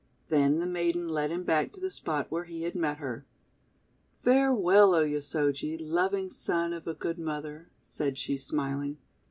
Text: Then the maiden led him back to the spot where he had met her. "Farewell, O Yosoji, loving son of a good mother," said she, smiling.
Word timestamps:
Then 0.29 0.57
the 0.57 0.65
maiden 0.65 1.09
led 1.09 1.29
him 1.29 1.43
back 1.43 1.71
to 1.73 1.79
the 1.79 1.91
spot 1.91 2.31
where 2.31 2.45
he 2.45 2.63
had 2.63 2.73
met 2.73 2.97
her. 2.97 3.27
"Farewell, 4.23 4.95
O 4.95 5.03
Yosoji, 5.05 5.77
loving 5.79 6.31
son 6.31 6.73
of 6.73 6.87
a 6.87 6.95
good 6.95 7.19
mother," 7.19 7.69
said 7.79 8.17
she, 8.17 8.35
smiling. 8.35 8.97